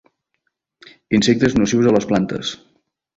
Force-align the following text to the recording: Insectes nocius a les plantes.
Insectes 1.17 1.57
nocius 1.59 1.91
a 1.91 1.93
les 1.99 2.09
plantes. 2.13 2.55